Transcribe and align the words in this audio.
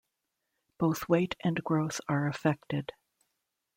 Both 0.79 1.07
weight 1.07 1.35
and 1.43 1.63
growth 1.63 2.01
are 2.09 2.25
affected. 2.27 2.91